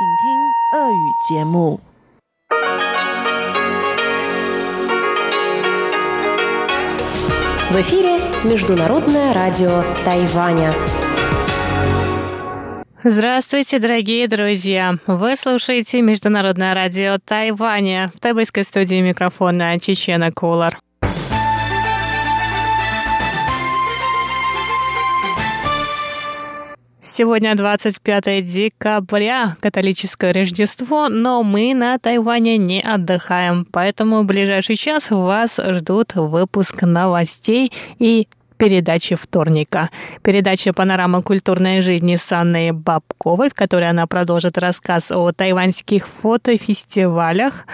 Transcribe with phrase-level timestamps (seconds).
[0.00, 0.04] В
[7.80, 10.72] эфире Международное радио Тайваня.
[13.02, 14.98] Здравствуйте, дорогие друзья!
[15.08, 20.78] Вы слушаете Международное радио Тайваня в тайбайской студии микрофона Чечена Кулар.
[27.10, 35.10] Сегодня 25 декабря, католическое Рождество, но мы на Тайване не отдыхаем, поэтому в ближайший час
[35.10, 39.88] вас ждут выпуск новостей и передачи вторника.
[40.22, 47.64] Передача «Панорама культурной жизни» с Анной Бабковой, в которой она продолжит рассказ о тайваньских фотофестивалях.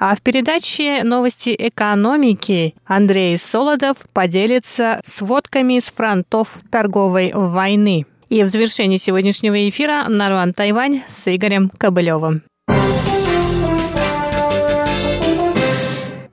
[0.00, 8.06] А в передаче «Новости экономики» Андрей Солодов поделится сводками с фронтов торговой войны.
[8.32, 12.42] И в завершении сегодняшнего эфира Наруан Тайвань с Игорем Кобылевым.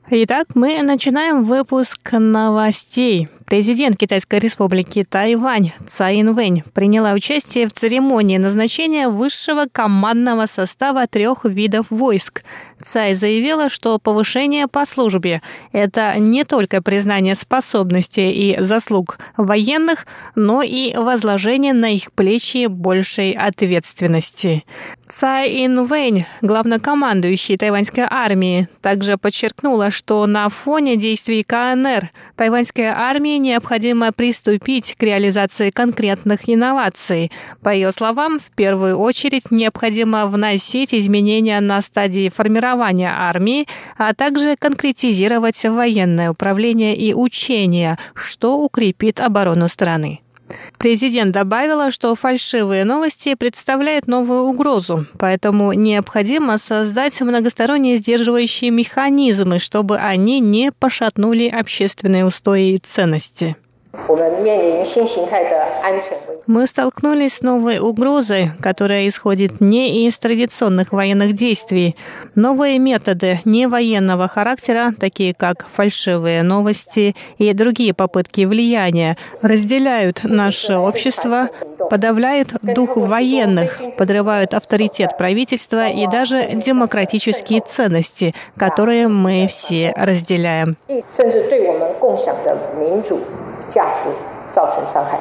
[0.10, 3.28] Итак, мы начинаем выпуск новостей.
[3.50, 11.46] Президент Китайской республики Тайвань Цай Инвэнь приняла участие в церемонии назначения высшего командного состава трех
[11.46, 12.44] видов войск.
[12.80, 20.06] Цай заявила, что повышение по службе– это не только признание способностей и заслуг военных,
[20.36, 24.64] но и возложение на их плечи большей ответственности.
[25.08, 34.12] Цай Инвэнь, главнокомандующий тайваньской армии, также подчеркнула, что на фоне действий КНР тайваньская армия необходимо
[34.12, 37.32] приступить к реализации конкретных инноваций.
[37.64, 43.68] По ее словам, в первую очередь необходимо вносить изменения на стадии формирования армии,
[43.98, 50.22] а также конкретизировать военное управление и учения, что укрепит оборону страны.
[50.78, 59.98] Президент добавила, что фальшивые новости представляют новую угрозу, поэтому необходимо создать многосторонние сдерживающие механизмы, чтобы
[59.98, 63.58] они не пошатнули общественные устои и ценности.
[66.46, 71.96] Мы столкнулись с новой угрозой, которая исходит не из традиционных военных действий.
[72.36, 81.50] Новые методы невоенного характера, такие как фальшивые новости и другие попытки влияния, разделяют наше общество,
[81.90, 90.78] подавляют дух военных, подрывают авторитет правительства и даже демократические ценности, которые мы все разделяем
[93.69, 94.09] 价值
[94.53, 95.19] 造成伤害。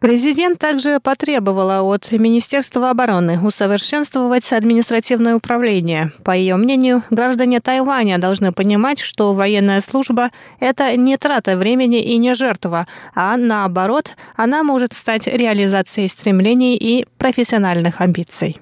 [0.00, 6.12] Президент также потребовала от Министерства обороны усовершенствовать административное управление.
[6.24, 12.16] По ее мнению, граждане Тайваня должны понимать, что военная служба – это не трата времени и
[12.16, 18.58] не жертва, а наоборот, она может стать реализацией стремлений и профессиональных амбиций.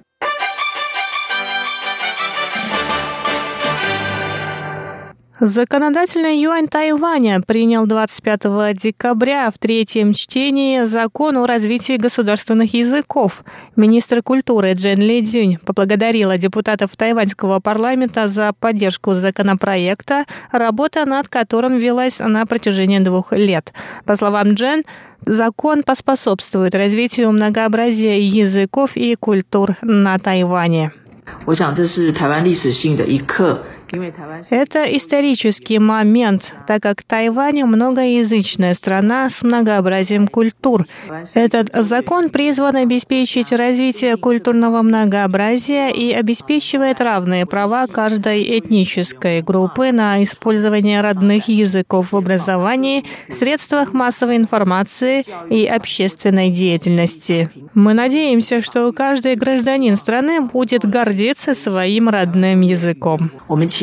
[5.42, 13.44] Законодательный юань Тайваня принял 25 декабря в третьем чтении закон о развитии государственных языков.
[13.76, 21.78] Министр культуры Джен Ли Цзюнь поблагодарила депутатов тайваньского парламента за поддержку законопроекта, работа над которым
[21.78, 23.72] велась на протяжении двух лет.
[24.06, 24.82] По словам Джен,
[25.24, 30.90] закон поспособствует развитию многообразия языков и культур на Тайване.
[31.44, 33.62] 我想这是台湾历史性的一刻。
[34.49, 40.85] Это исторический момент, так как Тайвань многоязычная страна с многообразием культур.
[41.33, 50.23] Этот закон призван обеспечить развитие культурного многообразия и обеспечивает равные права каждой этнической группы на
[50.23, 57.49] использование родных языков в образовании, средствах массовой информации и общественной деятельности.
[57.73, 63.31] Мы надеемся, что каждый гражданин страны будет гордиться своим родным языком.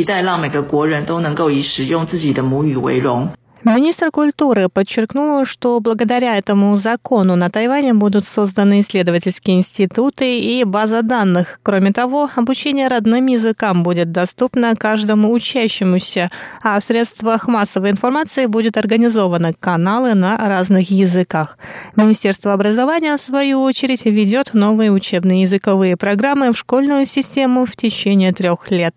[0.05, 3.29] 待让每个国人都能够以使用自己的母语为荣。
[3.65, 11.59] Министр культуры подчеркнул, что благодаря этому закону на Тайване будут созданы исследовательские институты и база данных.
[11.63, 16.29] Кроме того, обучение родным языкам будет доступно каждому учащемуся,
[16.61, 21.57] а в средствах массовой информации будет организованы каналы на разных языках.
[21.95, 28.31] Министерство образования, в свою очередь, ведет новые учебные языковые программы в школьную систему в течение
[28.31, 28.93] трех лет.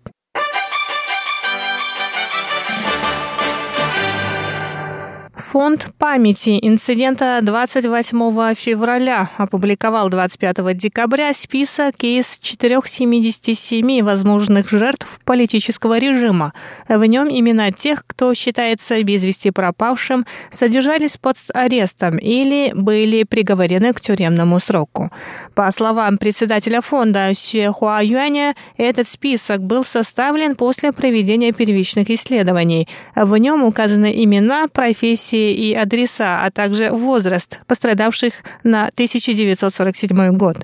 [5.44, 16.54] Фонд памяти инцидента 28 февраля опубликовал 25 декабря список из 477 возможных жертв политического режима.
[16.88, 23.92] В нем имена тех, кто считается без вести пропавшим, содержались под арестом или были приговорены
[23.92, 25.10] к тюремному сроку.
[25.54, 27.32] По словам председателя фонда
[27.70, 32.88] Хуа Юаня, этот список был составлен после проведения первичных исследований.
[33.14, 38.32] В нем указаны имена, профессии, профессии и адреса, а также возраст пострадавших
[38.62, 40.58] на 1947 год.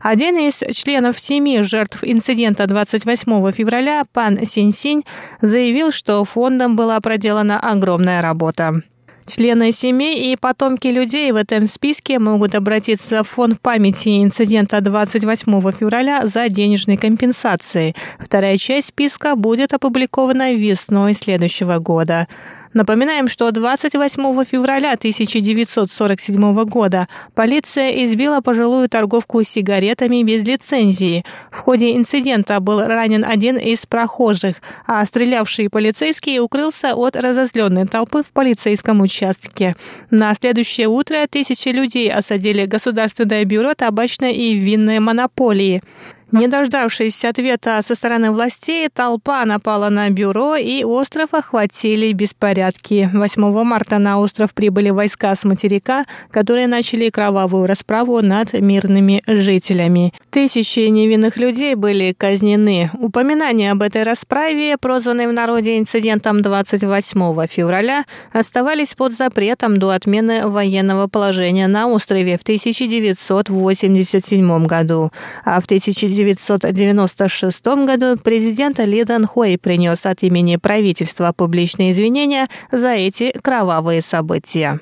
[0.00, 5.04] Один из членов семьи жертв инцидента 28 февраля, пан Синь-Синь,
[5.40, 8.82] заявил, что фондом была проделана огромная работа.
[9.26, 15.72] Члены семей и потомки людей в этом списке могут обратиться в фонд памяти инцидента 28
[15.72, 17.94] февраля за денежной компенсацией.
[18.18, 22.26] Вторая часть списка будет опубликована весной следующего года.
[22.74, 31.24] Напоминаем, что 28 февраля 1947 года полиция избила пожилую торговку сигаретами без лицензии.
[31.50, 38.22] В ходе инцидента был ранен один из прохожих, а стрелявший полицейский укрылся от разозленной толпы
[38.22, 39.76] в полицейском участке.
[40.10, 45.82] На следующее утро тысячи людей осадили Государственное бюро табачной и винной монополии.
[46.32, 53.10] Не дождавшись ответа со стороны властей, толпа напала на бюро и остров охватили беспорядки.
[53.12, 60.14] 8 марта на остров прибыли войска с материка, которые начали кровавую расправу над мирными жителями.
[60.30, 62.90] Тысячи невинных людей были казнены.
[62.94, 70.48] Упоминания об этой расправе, прозванной в народе инцидентом 28 февраля, оставались под запретом до отмены
[70.48, 75.10] военного положения на острове в 1987 году.
[75.44, 82.48] А в 1990 1996 году президент Ли Дэн Хуэй принес от имени правительства публичные извинения
[82.70, 84.80] за эти кровавые события.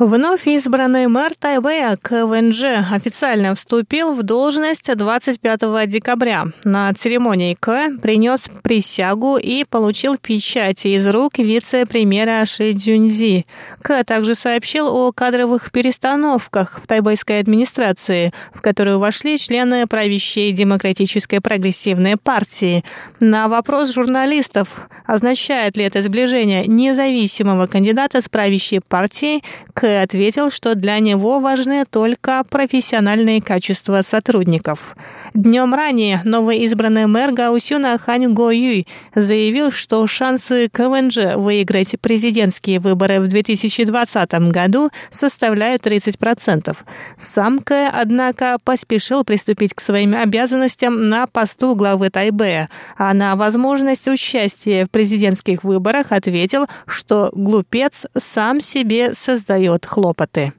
[0.00, 6.46] Вновь избранный мэр Тайбэя КВНЖ официально вступил в должность 25 декабря.
[6.64, 13.46] На церемонии К принес присягу и получил печать из рук вице-премьера Ши Цзюньзи.
[13.82, 21.38] К также сообщил о кадровых перестановках в тайбэйской администрации, в которую вошли члены правящей демократической
[21.38, 22.84] прогрессивной партии.
[23.20, 30.50] На вопрос журналистов, означает ли это сближение независимого кандидата с правящей партией, К и ответил,
[30.50, 34.96] что для него важны только профессиональные качества сотрудников.
[35.34, 42.80] Днем ранее новый избранный мэр Гаусюна Хань Го Юй заявил, что шансы КВНЖ выиграть президентские
[42.80, 46.76] выборы в 2020 году составляют 30%.
[47.18, 54.08] Сам К, однако, поспешил приступить к своим обязанностям на посту главы Тайбэя, а на возможность
[54.08, 60.52] участия в президентских выборах ответил, что глупец сам себе создает от хлопоты.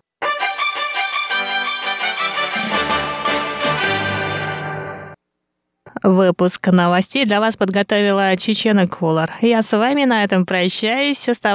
[6.04, 9.32] Выпуск новостей для вас подготовила Чечена Кулар.
[9.42, 11.28] Я с вами на этом прощаюсь.
[11.28, 11.46] Оставайтесь